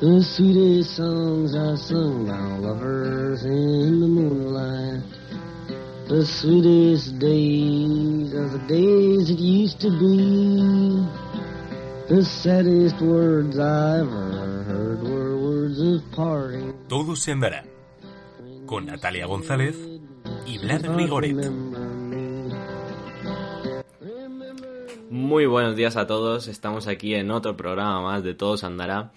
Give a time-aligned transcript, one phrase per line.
[0.00, 5.02] The sweetest songs are sung by lovers in the moonlight.
[6.06, 11.02] The sweetest days are the days that used to be.
[12.14, 16.78] The saddest words I ever heard were words of parting.
[16.86, 17.64] Todo se andará.
[18.66, 19.76] Con Natalia González
[20.46, 21.34] y Vlad Grigoret.
[25.10, 29.10] Muy buenos días a todos, estamos aquí en otro programa más de Todo se andará.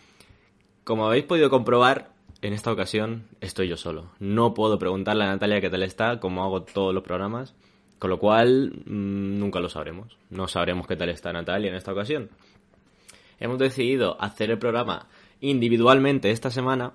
[0.84, 4.09] Como habéis podido comprobar, en esta ocasión estoy yo solo.
[4.20, 7.54] No puedo preguntarle a Natalia qué tal está, como hago todos los programas,
[7.99, 10.17] con lo cual mmm, nunca lo sabremos.
[10.31, 12.30] No sabremos qué tal está Natalia en esta ocasión.
[13.40, 15.07] Hemos decidido hacer el programa
[15.40, 16.93] individualmente esta semana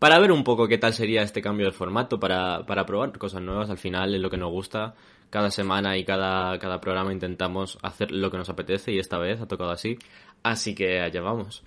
[0.00, 3.42] para ver un poco qué tal sería este cambio de formato, para, para probar cosas
[3.42, 3.70] nuevas.
[3.70, 4.94] Al final es lo que nos gusta.
[5.30, 9.40] Cada semana y cada, cada programa intentamos hacer lo que nos apetece y esta vez
[9.40, 9.98] ha tocado así.
[10.42, 11.62] Así que allá vamos.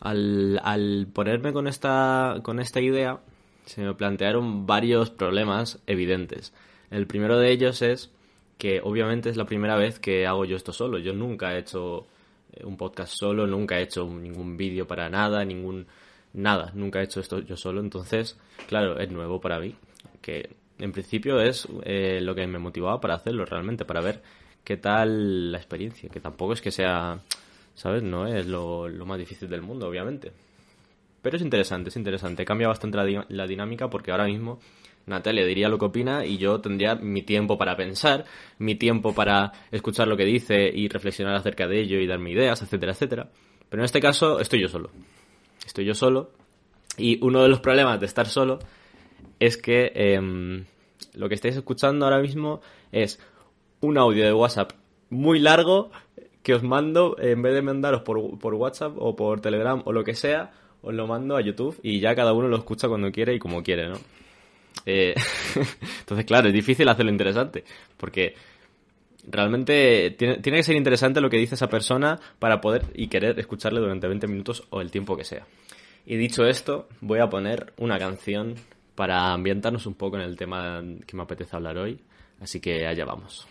[0.00, 3.20] Al, al ponerme con esta, con esta idea,
[3.66, 6.52] se me plantearon varios problemas evidentes.
[6.90, 8.10] El primero de ellos es
[8.58, 10.98] que obviamente es la primera vez que hago yo esto solo.
[10.98, 12.06] Yo nunca he hecho
[12.64, 15.86] un podcast solo, nunca he hecho ningún vídeo para nada, ningún
[16.32, 19.74] nada, nunca he hecho esto yo solo, entonces, claro, es nuevo para mí,
[20.20, 24.22] que en principio es eh, lo que me motivaba para hacerlo realmente, para ver
[24.64, 27.20] qué tal la experiencia, que tampoco es que sea,
[27.74, 28.02] ¿sabes?
[28.02, 30.32] No es lo, lo más difícil del mundo, obviamente.
[31.22, 34.58] Pero es interesante, es interesante, cambia bastante la, la dinámica porque ahora mismo
[35.06, 38.24] Natalia diría lo que opina y yo tendría mi tiempo para pensar,
[38.58, 42.62] mi tiempo para escuchar lo que dice y reflexionar acerca de ello y darme ideas,
[42.62, 43.28] etcétera, etcétera.
[43.68, 44.90] Pero en este caso estoy yo solo.
[45.66, 46.30] Estoy yo solo
[46.96, 48.58] y uno de los problemas de estar solo
[49.38, 50.64] es que eh,
[51.14, 52.60] lo que estáis escuchando ahora mismo
[52.92, 53.20] es
[53.80, 54.72] un audio de WhatsApp
[55.08, 55.90] muy largo
[56.42, 60.04] que os mando, en vez de mandaros por, por WhatsApp o por Telegram o lo
[60.04, 63.34] que sea, os lo mando a YouTube y ya cada uno lo escucha cuando quiere
[63.34, 63.98] y como quiere, ¿no?
[64.86, 65.14] Eh,
[66.00, 67.64] entonces, claro, es difícil hacerlo interesante,
[67.96, 68.34] porque
[69.28, 73.38] realmente tiene, tiene, que ser interesante lo que dice esa persona para poder y querer
[73.38, 75.46] escucharle durante 20 minutos o el tiempo que sea.
[76.06, 78.54] Y dicho esto, voy a poner una canción
[78.94, 82.00] para ambientarnos un poco en el tema que me apetece hablar hoy,
[82.40, 83.46] así que allá vamos.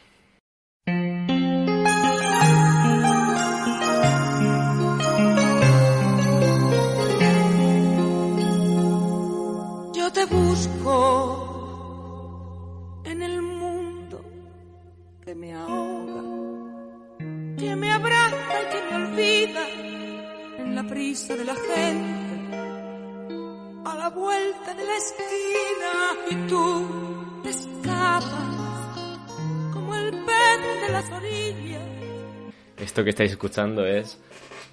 [33.09, 34.21] Que estáis escuchando es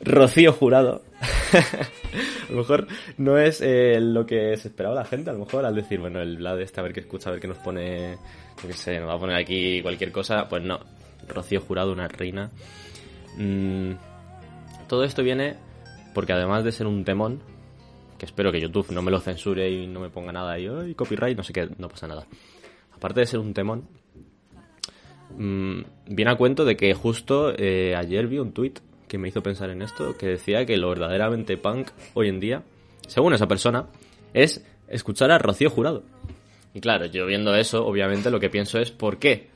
[0.03, 1.03] Rocío Jurado.
[2.49, 2.87] a lo mejor
[3.17, 6.21] no es eh, lo que se esperaba la gente, a lo mejor al decir, bueno,
[6.21, 8.19] el Vlad este a ver qué escucha, a ver qué nos pone,
[8.61, 10.81] qué sé, nos va a poner aquí cualquier cosa, pues no,
[11.27, 12.51] Rocío Jurado, una reina.
[13.39, 13.93] Mm,
[14.87, 15.57] todo esto viene
[16.13, 17.41] porque además de ser un temón,
[18.19, 20.85] que espero que YouTube no me lo censure y no me ponga nada y oh,
[20.95, 22.27] copyright, no sé qué, no pasa nada.
[22.93, 23.89] Aparte de ser un temón,
[25.37, 28.75] mmm, viene a cuento de que justo eh, ayer vi un tweet
[29.09, 32.63] que me hizo pensar en esto, que decía que lo verdaderamente punk hoy en día,
[33.07, 33.87] según esa persona,
[34.35, 36.03] es escuchar a Rocío Jurado.
[36.75, 39.49] Y claro, yo viendo eso, obviamente lo que pienso es ¿por qué?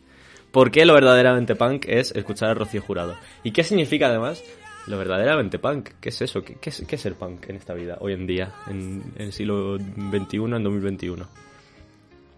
[0.52, 3.16] ¿Por qué lo verdaderamente punk es escuchar a Rocío Jurado?
[3.44, 4.42] ¿Y qué significa además
[4.86, 5.90] lo verdaderamente punk?
[6.00, 6.42] ¿Qué es eso?
[6.42, 9.78] ¿Qué, qué, es, ser punk en esta vida, hoy en día, en, en el siglo
[9.78, 11.28] XXI, en 2021?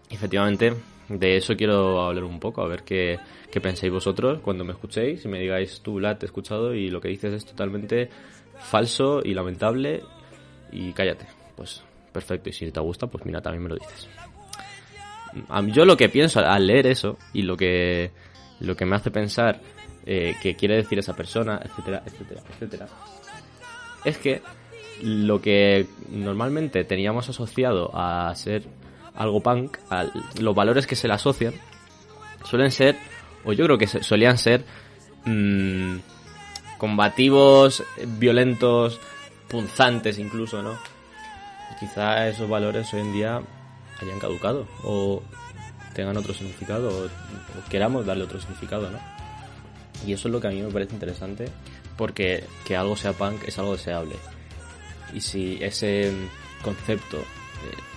[0.09, 0.73] Efectivamente,
[1.09, 3.19] de eso quiero hablar un poco, a ver qué,
[3.51, 6.89] qué pensáis vosotros cuando me escuchéis y me digáis, tú, Lat, te he escuchado y
[6.89, 8.09] lo que dices es totalmente
[8.57, 10.03] falso y lamentable
[10.71, 11.27] y cállate.
[11.55, 14.09] Pues perfecto, y si te gusta, pues mira, también me lo dices.
[15.67, 18.11] Yo lo que pienso al leer eso y lo que,
[18.59, 19.59] lo que me hace pensar
[20.05, 22.87] eh, que quiere decir esa persona, etcétera, etcétera, etcétera,
[24.05, 24.41] es que
[25.01, 28.63] lo que normalmente teníamos asociado a ser
[29.15, 29.77] algo punk,
[30.39, 31.53] los valores que se le asocian,
[32.43, 32.97] suelen ser,
[33.45, 34.65] o yo creo que solían ser,
[35.25, 35.97] mmm,
[36.77, 37.83] combativos,
[38.19, 38.99] violentos,
[39.47, 40.77] punzantes incluso, ¿no?
[41.79, 43.41] Quizá esos valores hoy en día
[44.01, 45.21] hayan caducado, o
[45.93, 48.99] tengan otro significado, o, o queramos darle otro significado, ¿no?
[50.05, 51.45] Y eso es lo que a mí me parece interesante,
[51.97, 54.15] porque que algo sea punk es algo deseable.
[55.13, 56.11] Y si ese
[56.63, 57.23] concepto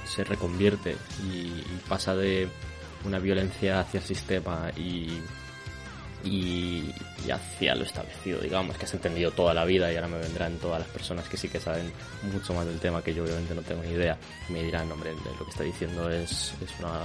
[0.05, 0.97] se reconvierte
[1.31, 2.49] y, pasa de
[3.05, 5.21] una violencia hacia el sistema y,
[6.25, 6.93] y,
[7.25, 10.57] y hacia lo establecido, digamos, que has entendido toda la vida y ahora me vendrán
[10.59, 11.93] todas las personas que sí que saben
[12.33, 14.19] mucho más del tema que yo obviamente no tengo ni idea.
[14.49, 17.05] Me dirán, hombre, lo que está diciendo es, es una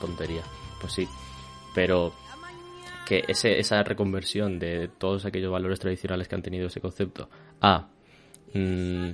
[0.00, 0.42] tontería.
[0.80, 1.08] Pues sí,
[1.74, 2.12] pero
[3.06, 7.30] que ese, esa reconversión de todos aquellos valores tradicionales que han tenido ese concepto
[7.60, 7.88] a
[8.52, 9.12] mm,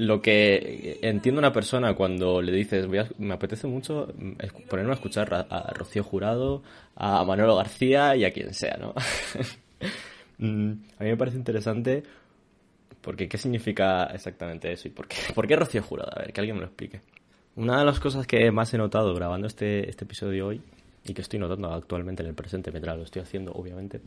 [0.00, 4.32] lo que entiende una persona cuando le dices, voy a- me apetece mucho mm,
[4.68, 6.62] ponerme a escuchar a, a Rocío Jurado,
[6.94, 8.94] a Manolo García y a quien sea, ¿no?
[10.40, 12.04] Mm, a mí me parece interesante
[13.00, 14.86] porque ¿qué significa exactamente eso?
[14.86, 16.12] ¿Y por qué, por qué Rocío Jurado?
[16.16, 17.00] A ver, que alguien me lo explique.
[17.56, 20.60] Una de las cosas que más he notado grabando este, este episodio hoy
[21.04, 24.00] y que estoy notando actualmente en el presente mientras lo estoy haciendo, obviamente,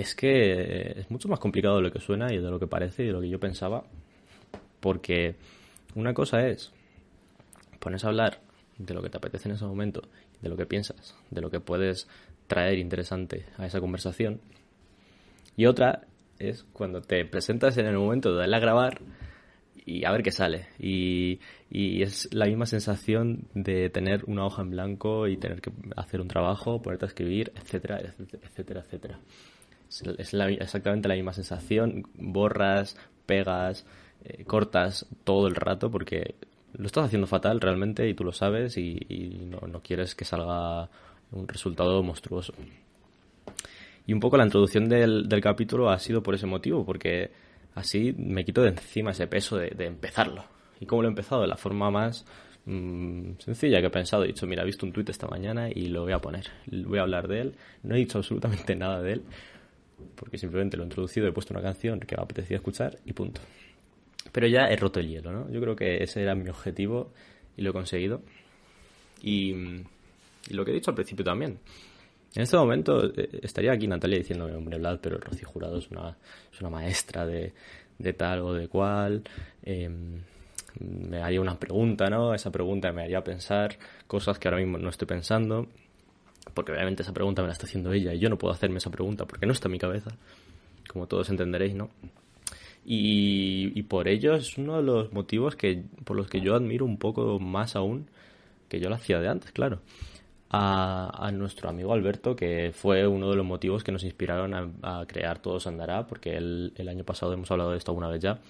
[0.00, 3.02] es que es mucho más complicado de lo que suena y de lo que parece
[3.04, 3.84] y de lo que yo pensaba.
[4.80, 5.36] Porque
[5.94, 6.72] una cosa es
[7.80, 8.40] pones a hablar
[8.78, 10.02] de lo que te apetece en ese momento,
[10.40, 12.08] de lo que piensas, de lo que puedes
[12.46, 14.40] traer interesante a esa conversación.
[15.56, 16.02] Y otra
[16.38, 19.00] es cuando te presentas en el momento de darle a grabar
[19.84, 20.68] y a ver qué sale.
[20.78, 25.72] Y, y es la misma sensación de tener una hoja en blanco y tener que
[25.96, 29.18] hacer un trabajo, ponerte a escribir, etcétera, etcétera, etcétera, etcétera.
[30.18, 32.04] Es, la- exactamente la misma sensación.
[32.14, 32.96] Borras,
[33.26, 33.86] pegas,
[34.24, 36.34] eh, cortas todo el rato porque
[36.74, 40.88] lo estás haciendo fatal realmente y tú lo sabes y, no, quieres que salga
[41.32, 42.54] un resultado monstruoso.
[44.06, 47.30] Y un poco la introducción del, del capítulo ha sido por ese motivo, porque
[47.74, 50.44] así me quito de encima ese peso de, de empezarlo.
[50.80, 51.42] ¿Y cómo lo he empezado?
[51.42, 52.24] De la forma más
[52.64, 54.24] mm, sencilla que he pensado.
[54.24, 56.46] He dicho, mira, he visto un tuit esta mañana y lo voy a poner.
[56.66, 57.54] Voy a hablar de él.
[57.82, 59.22] No he dicho absolutamente nada de él,
[60.16, 63.40] porque simplemente lo he introducido, he puesto una canción que me apetecía escuchar y punto.
[64.32, 65.50] Pero ya he roto el hielo, ¿no?
[65.50, 67.12] Yo creo que ese era mi objetivo
[67.56, 68.22] y lo he conseguido.
[69.22, 71.58] Y, y lo que he dicho al principio también.
[72.34, 76.16] En este momento eh, estaría aquí Natalia diciéndome, hombre, Vlad, pero Rocío Jurado es una,
[76.52, 77.52] es una maestra de,
[77.98, 79.22] de tal o de cual.
[79.62, 79.90] eh,
[80.78, 82.34] me haría una pregunta, ¿no?
[82.34, 83.76] Esa pregunta me haría pensar
[84.06, 85.66] cosas que ahora mismo no estoy pensando.
[86.54, 88.90] Porque obviamente esa pregunta me la está haciendo ella y yo no puedo hacerme esa
[88.90, 90.10] pregunta porque no está en mi cabeza.
[90.88, 91.90] Como todos entenderéis, ¿no?
[92.84, 96.84] Y, y por ello es uno de los motivos que por los que yo admiro
[96.84, 98.08] un poco más aún
[98.68, 99.80] que yo lo hacía de antes, claro.
[100.52, 105.00] A, a nuestro amigo Alberto, que fue uno de los motivos que nos inspiraron a,
[105.00, 108.20] a crear Todos Andará, porque él, el año pasado hemos hablado de esto alguna vez
[108.22, 108.40] ya.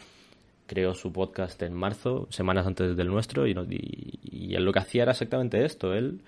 [0.66, 4.78] Creó su podcast en marzo, semanas antes del nuestro, y, y, y él lo que
[4.78, 5.92] hacía era exactamente esto.
[5.92, 6.20] Él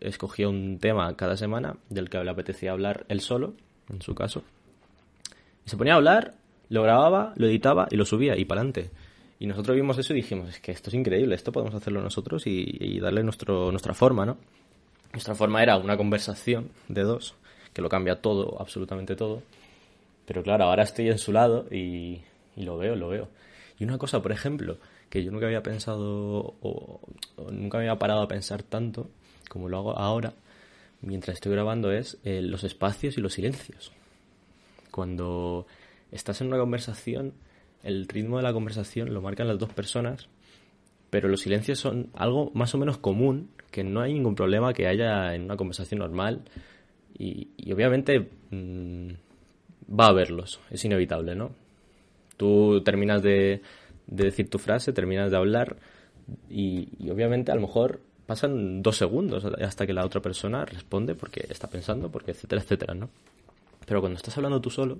[0.00, 3.54] escogía un tema cada semana del que le apetecía hablar él solo,
[3.88, 4.42] en su caso,
[5.64, 6.34] y se ponía a hablar,
[6.68, 8.90] lo grababa, lo editaba y lo subía y para adelante.
[9.38, 12.46] Y nosotros vimos eso y dijimos, es que esto es increíble, esto podemos hacerlo nosotros
[12.46, 14.38] y, darle nuestro, nuestra forma, ¿no?
[15.12, 17.34] Nuestra forma era una conversación de dos,
[17.72, 19.42] que lo cambia todo, absolutamente todo.
[20.26, 22.22] Pero claro, ahora estoy en su lado y,
[22.56, 23.28] y lo veo, lo veo.
[23.78, 24.78] Y una cosa, por ejemplo,
[25.10, 27.00] que yo nunca había pensado o,
[27.36, 29.10] o nunca me había parado a pensar tanto
[29.52, 30.32] como lo hago ahora,
[31.02, 33.92] mientras estoy grabando, es eh, los espacios y los silencios
[34.92, 35.66] cuando
[36.12, 37.32] estás en una conversación,
[37.82, 40.28] el ritmo de la conversación lo marcan las dos personas,
[41.10, 44.86] pero los silencios son algo más o menos común, que no hay ningún problema que
[44.86, 46.42] haya en una conversación normal
[47.18, 49.08] y, obviamente mm,
[49.98, 51.50] va a haberlos, es inevitable, ¿no?
[52.36, 53.62] Tú terminas de,
[54.06, 55.76] de decir tu frase, terminas de hablar
[56.50, 61.14] y, y obviamente a lo mejor pasan dos segundos hasta que la otra persona responde
[61.14, 63.08] porque está pensando, porque etcétera, etcétera, ¿no?
[63.86, 64.98] Pero cuando estás hablando tú solo,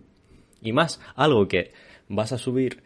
[0.61, 1.73] y más algo que
[2.09, 2.83] vas a subir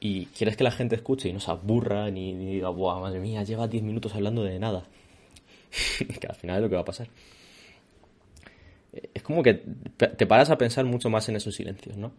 [0.00, 3.42] y quieres que la gente escuche y no se aburra ni, diga, ¡buah, madre mía,
[3.42, 4.84] lleva 10 minutos hablando de nada!
[6.20, 7.08] que al final es lo que va a pasar.
[9.12, 12.12] Es como que te paras a pensar mucho más en esos silencios, ¿no?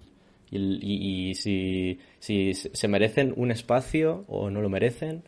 [0.51, 5.24] Y, y- y si, si se merecen un espacio o no lo merecen,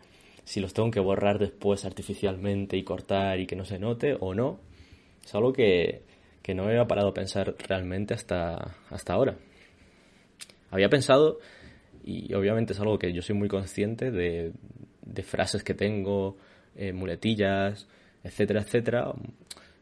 [0.48, 4.34] si los tengo que borrar después artificialmente y cortar y que no se note o
[4.34, 4.62] no,
[5.22, 6.04] es algo que,
[6.42, 9.36] que no me había parado a pensar realmente hasta, hasta ahora.
[10.72, 11.40] Había pensado,
[12.06, 14.54] y obviamente es algo que yo soy muy consciente de,
[15.02, 16.38] de frases que tengo,
[16.78, 17.86] eh, muletillas,
[18.24, 19.14] etcétera, etcétera.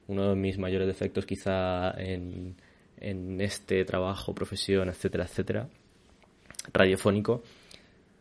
[0.08, 2.56] Uno de mis mayores defectos quizá en,
[2.98, 5.70] en este trabajo, profesión, etcétera, etcétera,
[6.74, 7.44] radiofónico,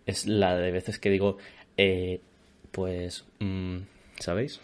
[0.05, 1.39] es la de veces que digo,
[1.79, 2.21] eh,
[2.75, 3.77] pues, mm,
[4.19, 4.61] ¿sabéis?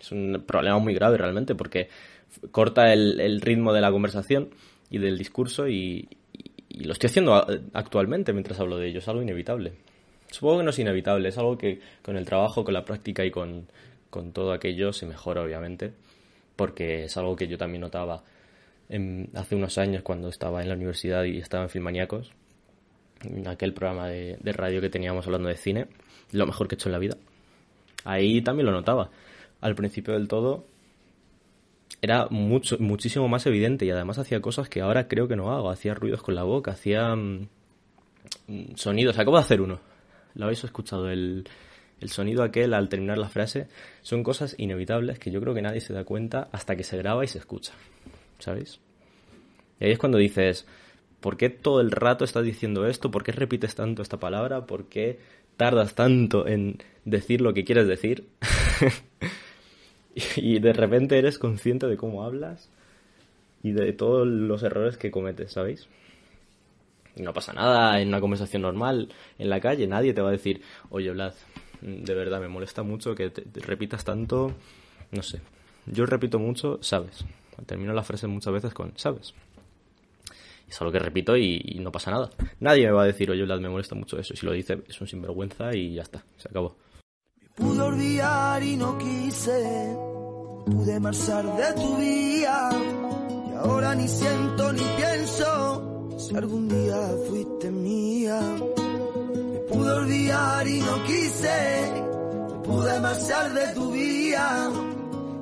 [0.00, 1.88] Es un problema muy grave realmente porque
[2.52, 4.50] corta el, ritmo de la conversación
[4.90, 6.08] y del discurso y,
[6.70, 7.34] lo estoy haciendo
[7.72, 8.98] actualmente mientras hablo de ello.
[9.00, 9.72] Es algo inevitable.
[10.30, 13.30] Supongo que no es inevitable, es algo que con el trabajo, con la práctica y
[13.30, 13.66] con,
[14.10, 15.92] con todo aquello se mejora obviamente.
[16.54, 18.22] porque es algo que yo también notaba
[19.34, 22.30] hace unos años cuando estaba en la universidad y estaba en Filmaníacos,
[23.24, 25.88] en aquel programa de radio que teníamos hablando de cine,
[26.32, 27.16] lo mejor que he hecho en la vida.
[28.04, 29.10] Ahí también lo notaba.
[29.60, 30.66] Al principio del todo
[32.02, 35.70] era mucho, muchísimo más evidente y además hacía cosas que ahora creo que no hago.
[35.70, 37.48] Hacía ruidos con la boca, hacía mm,
[38.48, 39.18] mm, sonidos.
[39.18, 39.80] Acabo de hacer uno.
[40.34, 41.10] ¿Lo habéis escuchado?
[41.10, 41.48] El,
[42.00, 43.68] el sonido aquel al terminar la frase.
[44.02, 47.24] Son cosas inevitables que yo creo que nadie se da cuenta hasta que se graba
[47.24, 47.72] y se escucha.
[48.38, 48.80] ¿Sabéis?
[49.80, 50.66] Y ahí es cuando dices,
[51.20, 53.10] ¿por qué todo el rato estás diciendo esto?
[53.10, 54.66] ¿Por qué repites tanto esta palabra?
[54.66, 55.18] ¿Por qué
[55.56, 58.26] tardas tanto en decir lo que quieres decir?
[60.36, 62.70] y de repente eres consciente de cómo hablas
[63.62, 65.88] y de todos los errores que cometes, ¿sabéis?
[67.16, 69.08] No pasa nada en una conversación normal,
[69.38, 70.60] en la calle, nadie te va a decir,
[70.90, 71.32] oye, Vlad,
[71.80, 74.52] de verdad me molesta mucho que te, repitas tanto,
[75.10, 75.40] no sé.
[75.86, 77.24] Yo repito mucho, sabes.
[77.64, 79.34] Termino la frase muchas veces con, sabes.
[80.68, 82.30] Es algo que repito y, y no pasa nada.
[82.60, 84.34] Nadie me va a decir, oye, Vlad, me molesta mucho eso.
[84.34, 86.76] Y si lo dice, es un sinvergüenza y ya está, se acabó.
[87.56, 89.96] Pude olvidar y no quise,
[90.66, 92.70] pude marchar de tu vida
[93.50, 98.40] y ahora ni siento ni pienso si algún día fuiste mía.
[98.40, 101.92] Me pude olvidar y no quise,
[102.62, 104.70] pude marchar de tu vida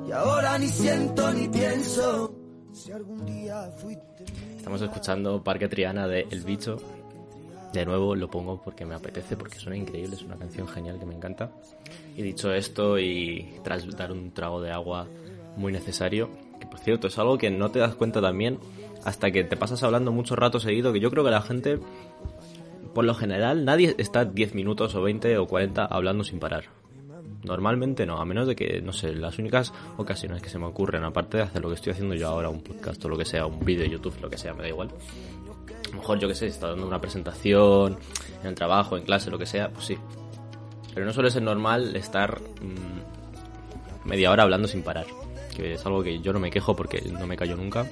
[0.07, 2.33] y ahora ni siento ni pienso
[2.71, 4.54] si algún día fuiste mía.
[4.65, 6.77] Estamos escuchando Parque Triana de El Bicho.
[7.71, 11.05] De nuevo lo pongo porque me apetece, porque suena increíble, es una canción genial que
[11.05, 11.51] me encanta.
[12.17, 15.05] Y dicho esto, y tras dar un trago de agua
[15.55, 18.57] muy necesario, que por cierto es algo que no te das cuenta también
[19.03, 21.77] hasta que te pasas hablando mucho rato seguido, que yo creo que la gente,
[22.95, 26.63] por lo general, nadie está 10 minutos o 20 o 40 hablando sin parar.
[27.45, 31.03] Normalmente no, a menos de que, no sé, las únicas ocasiones que se me ocurren,
[31.03, 33.45] aparte de hacer lo que estoy haciendo yo ahora, un podcast o lo que sea,
[33.45, 34.89] un vídeo de YouTube, lo que sea, me da igual.
[34.89, 37.97] A lo mejor, yo que sé, está dando una presentación,
[38.41, 39.97] en el trabajo, en clase, lo que sea, pues sí.
[40.93, 45.05] Pero no suele ser normal estar mm, media hora hablando sin parar.
[45.55, 47.85] Que es algo que yo no me quejo porque no me callo nunca.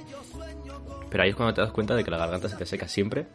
[1.10, 3.26] Pero ahí es cuando te das cuenta de que la garganta se te seca siempre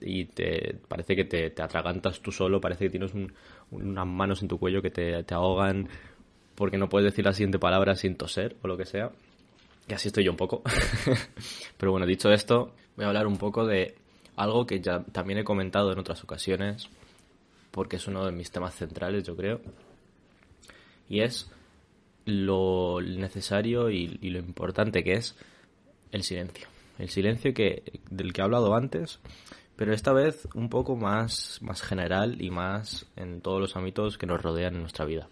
[0.00, 3.32] y te parece que te, te atragantas tú solo, parece que tienes un-
[3.70, 5.88] unas manos en tu cuello que te, te ahogan
[6.54, 9.10] porque no puedes decir la siguiente palabra sin toser o lo que sea.
[9.88, 10.62] Y así estoy yo un poco.
[11.78, 13.94] Pero bueno, dicho esto, voy a hablar un poco de
[14.36, 16.88] algo que ya también he comentado en otras ocasiones,
[17.70, 19.60] porque es uno de mis temas centrales, yo creo.
[21.08, 21.50] Y es
[22.24, 25.36] lo necesario y, y lo importante que es
[26.12, 26.66] el silencio.
[26.98, 29.18] El silencio que, del que he hablado antes,
[29.76, 34.26] pero esta vez un poco más, más general y más en todos los ámbitos que
[34.26, 35.28] nos rodean en nuestra vida.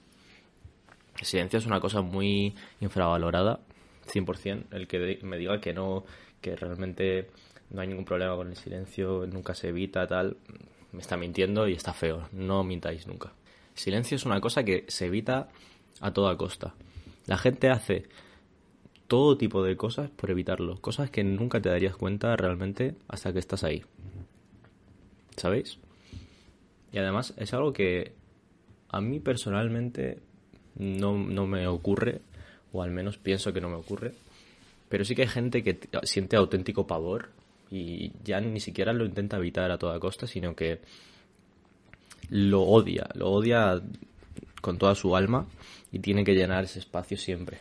[1.19, 3.61] El silencio es una cosa muy infravalorada,
[4.07, 4.67] 100%.
[4.73, 6.05] El que me diga que no,
[6.41, 7.31] que realmente
[7.71, 10.37] no hay ningún problema con el silencio, nunca se evita, tal,
[10.93, 12.29] me está mintiendo y está feo.
[12.33, 13.33] No mintáis nunca.
[13.75, 15.49] El silencio es una cosa que se evita
[16.01, 16.75] a toda costa.
[17.27, 18.09] La gente hace
[19.07, 20.81] todo tipo de cosas por evitarlo.
[20.81, 23.85] Cosas que nunca te darías cuenta realmente hasta que estás ahí.
[25.37, 25.79] ¿Sabéis?
[26.93, 28.13] Y además es algo que
[28.89, 30.19] a mí personalmente
[30.77, 32.21] no, no me ocurre,
[32.73, 34.13] o al menos pienso que no me ocurre.
[34.89, 37.31] Pero sí que hay gente que siente auténtico pavor
[37.71, 40.81] y ya ni siquiera lo intenta evitar a toda costa, sino que
[42.29, 43.81] lo odia, lo odia
[44.61, 45.47] con toda su alma
[45.91, 47.59] y tiene que llenar ese espacio siempre.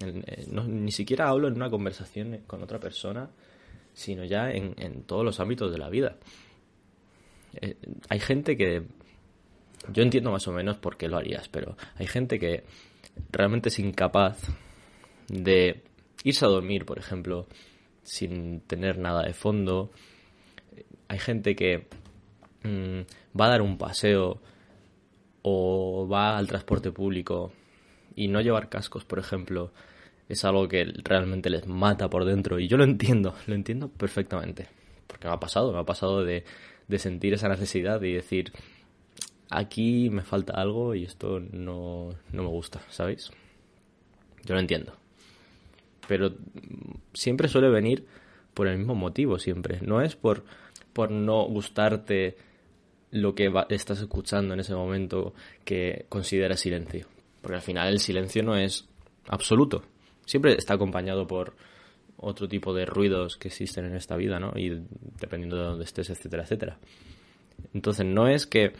[0.00, 3.28] Eh, ni siquiera hablo en una conversación con otra persona,
[3.92, 6.16] sino ya en todos los ámbitos de la vida.
[7.54, 7.76] Eh,
[8.08, 8.84] hay gente que...
[9.92, 12.64] Yo entiendo más o menos por qué lo harías, pero hay gente que
[13.30, 14.38] realmente es incapaz
[15.28, 15.82] de
[16.24, 17.46] irse a dormir, por ejemplo,
[18.02, 19.90] sin tener nada de fondo.
[21.08, 21.86] Hay gente que
[22.64, 24.40] mm, va a dar un paseo
[25.42, 27.52] o va al transporte público
[28.14, 29.72] y no llevar cascos, por ejemplo,
[30.28, 32.58] es algo que realmente les mata por dentro.
[32.58, 34.68] Y yo lo entiendo, lo entiendo perfectamente.
[35.06, 36.44] Porque me ha pasado, me ha pasado de,
[36.88, 38.52] de sentir esa necesidad y decir,
[39.50, 43.30] aquí me falta algo y esto no, no me gusta, ¿sabéis?
[44.44, 44.94] Yo lo entiendo.
[46.06, 46.34] Pero
[47.12, 48.06] siempre suele venir
[48.54, 49.78] por el mismo motivo, siempre.
[49.82, 50.44] No es por,
[50.92, 52.36] por no gustarte
[53.10, 57.06] lo que va- estás escuchando en ese momento que consideras silencio.
[57.42, 58.88] Porque al final el silencio no es
[59.28, 59.82] absoluto.
[60.24, 61.54] Siempre está acompañado por
[62.18, 64.52] otro tipo de ruidos que existen en esta vida, ¿no?
[64.56, 64.82] Y
[65.20, 66.78] dependiendo de dónde estés, etcétera, etcétera.
[67.72, 68.72] Entonces no es que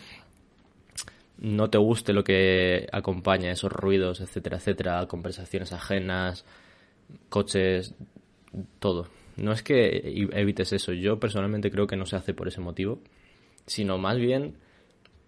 [1.38, 6.45] no te guste lo que acompaña esos ruidos, etcétera, etcétera, conversaciones ajenas,
[7.28, 7.95] coches,
[8.80, 9.09] todo.
[9.37, 13.00] No es que evites eso, yo personalmente creo que no se hace por ese motivo,
[13.66, 14.57] sino más bien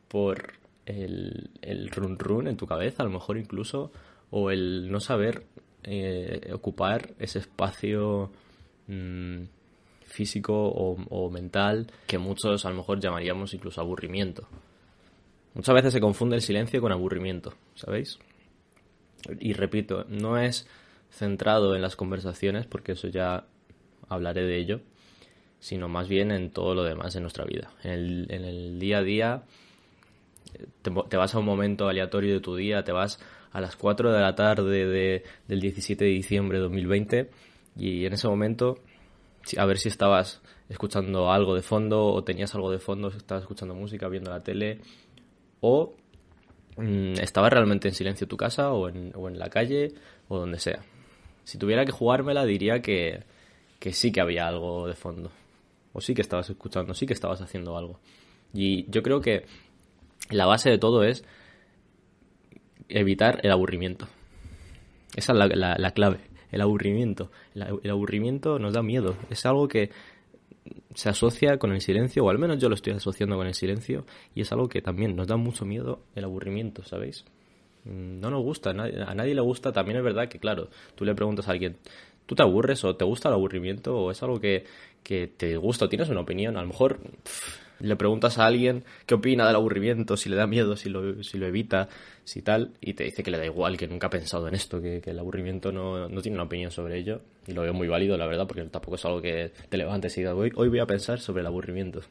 [0.08, 3.92] por el, el run run en tu cabeza, a lo mejor incluso,
[4.30, 5.44] o el no saber
[5.84, 8.30] eh, ocupar ese espacio
[8.86, 9.42] mm,
[10.04, 14.46] físico o, mental que muchos a lo mejor llamaríamos incluso aburrimiento.
[15.54, 18.18] Muchas veces se confunde el silencio con aburrimiento, ¿sabéis?
[19.38, 20.66] Y repito, no es
[21.10, 23.46] centrado en las conversaciones, porque eso ya
[24.08, 24.80] hablaré de ello,
[25.60, 27.70] sino más bien en todo lo demás de nuestra vida.
[27.82, 29.42] En el, día a día
[30.82, 33.18] te, te, vas a un momento aleatorio de tu día, te vas
[33.52, 37.30] a las 4 de la tarde de, del 17 de diciembre de 2020
[37.76, 38.78] y en ese momento
[39.56, 43.42] a ver si estabas escuchando algo de fondo o tenías algo de fondo, si estabas
[43.42, 44.80] escuchando música, viendo la tele
[45.60, 45.94] o
[46.76, 49.94] mmm, estabas realmente en silencio en tu casa o en, o en la calle
[50.28, 50.80] o donde sea.
[51.44, 53.24] Si tuviera que jugármela diría que,
[53.80, 55.32] que sí que había algo de fondo.
[55.92, 57.98] O sí que estabas escuchando, sí que estabas haciendo algo.
[58.54, 59.46] Y yo creo que
[60.28, 61.24] la base de todo es
[62.90, 64.08] evitar el aburrimiento.
[65.14, 66.18] Esa es la, la, la clave,
[66.52, 67.30] el aburrimiento.
[67.54, 69.16] El, aburrimiento nos da miedo.
[69.28, 69.90] Es algo que
[70.94, 74.04] se asocia con el silencio, o al menos yo lo estoy asociando con el silencio,
[74.34, 77.24] y es algo que también nos da mucho miedo el aburrimiento, ¿sabéis?
[77.84, 79.72] No nos gusta, a nadie, le gusta.
[79.72, 81.78] También es verdad que, claro, tú le preguntas a alguien,
[82.26, 84.64] ¿tú te aburres o te gusta el aburrimiento o es algo que,
[85.02, 86.56] que te gusta o tienes una opinión?
[86.56, 87.00] A lo mejor
[87.80, 91.38] le preguntas a alguien qué opina del aburrimiento, si le da miedo, si lo, si
[91.38, 91.88] lo evita,
[92.24, 94.80] si tal, y te dice que le da igual, que nunca ha pensado en esto,
[94.80, 97.20] que, el aburrimiento no, tiene una opinión sobre ello.
[97.46, 100.20] Y lo veo muy válido, la verdad, porque tampoco es algo que te levantes y
[100.20, 102.02] digas, hoy, hoy voy a pensar sobre el aburrimiento.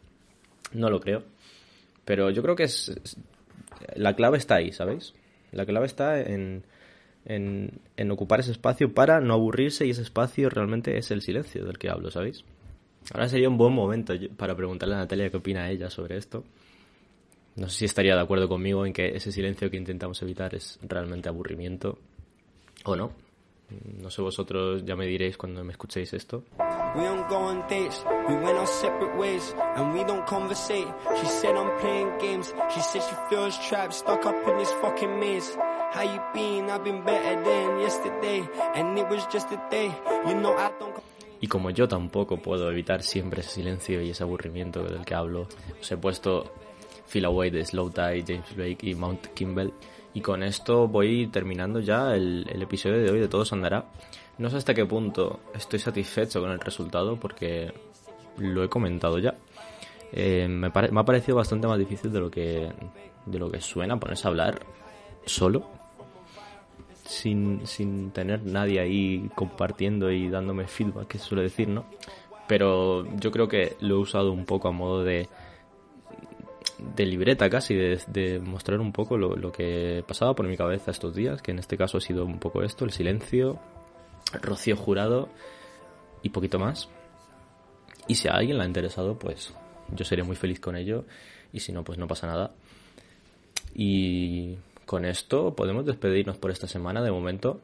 [0.74, 1.24] No lo creo.
[2.06, 3.18] Pero yo creo que es,
[3.96, 5.14] la clave está ahí, ¿sabéis?
[5.52, 6.64] La clave está en,
[7.26, 11.78] en, ocupar ese espacio para no aburrirse y ese espacio realmente es el silencio del
[11.78, 12.44] que hablo, ¿sabéis?
[13.14, 16.44] Ahora sería un buen momento para preguntarle a Natalia qué opina ella sobre esto.
[17.56, 20.80] No sé si estaría de acuerdo conmigo en que ese silencio que intentamos evitar es
[20.82, 21.98] realmente aburrimiento
[22.86, 23.12] o no.
[24.02, 26.44] No sé vosotros, ya me diréis cuando me escuchéis esto.
[26.96, 30.88] We don't go on dates, we went our separate ways, and we don't conversate.
[31.20, 35.20] She said I'm playing games, she said she feels trapped, stuck up in this fucking
[35.20, 35.56] maze.
[35.92, 36.70] How you been?
[36.70, 39.92] I've been better than yesterday, and it was just a day.
[40.28, 40.96] You know I don't.
[41.42, 45.48] Y como yo tampoco puedo evitar siempre ese silencio y ese aburrimiento del que hablo,
[45.80, 46.52] os he puesto
[47.08, 49.74] Feel Away de Slow Tide, James Blake y Mount Kimball.
[50.14, 53.86] Y con esto voy terminando ya el, episodio de hoy de Todos Andará.
[54.38, 57.74] No sé hasta qué punto estoy satisfecho con el resultado porque
[58.38, 59.36] lo he comentado ya.
[60.12, 62.72] Eh, me, me, ha parecido bastante más difícil de lo que
[63.26, 64.60] de lo que suena ponerse a hablar
[65.26, 65.79] solo
[67.10, 71.86] sin, sin tener nadie ahí compartiendo y dándome feedback, que se suele decir, ¿no?
[72.48, 75.28] Pero yo creo que lo he usado un poco a modo de,
[76.96, 81.16] de libreta casi, de, mostrar un poco lo, lo, que pasaba por mi cabeza estos
[81.16, 83.60] días, que en este caso ha sido un poco esto, el silencio,
[84.42, 85.30] Rocío Jurado
[86.22, 86.90] y poquito más.
[88.08, 89.54] Y si a alguien le ha interesado, pues
[89.96, 91.06] yo seré muy feliz con ello,
[91.52, 92.52] y si no, pues no pasa nada.
[93.74, 94.58] Y
[94.90, 97.62] con esto podemos despedirnos por esta semana de momento.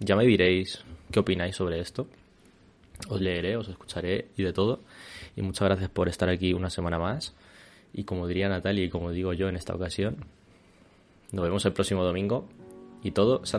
[0.00, 2.08] Ya me diréis qué opináis sobre esto.
[3.08, 4.80] Os leeré, os escucharé y de todo.
[5.36, 7.36] Y muchas gracias por estar aquí una semana más.
[7.92, 10.16] Y como diría Natalia y como digo yo en esta ocasión,
[11.30, 12.48] nos vemos el próximo domingo
[13.04, 13.56] y todo se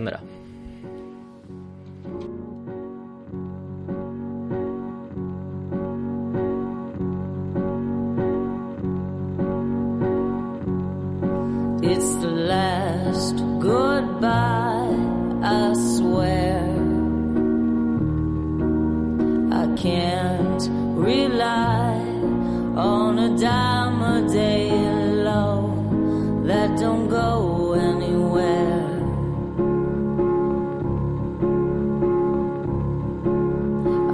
[22.76, 24.72] on a dime a day
[25.30, 28.86] low that don't go anywhere.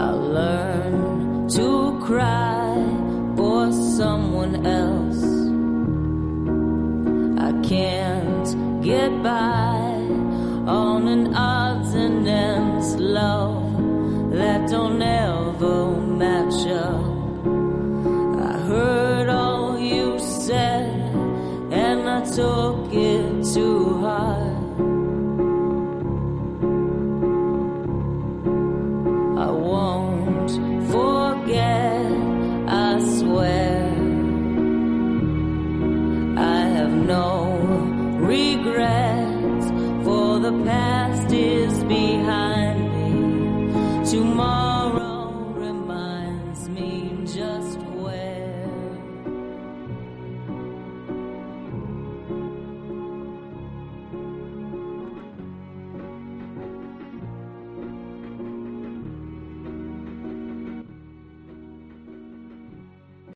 [0.08, 2.76] I learn to cry
[3.38, 5.24] for someone else.
[7.48, 9.78] I can't get by
[10.68, 15.02] on an odds and ends love that don't
[22.32, 22.81] So.